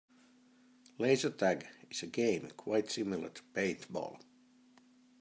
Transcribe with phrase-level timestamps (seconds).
[0.97, 4.19] Laser tag is a game quite similar to paintball.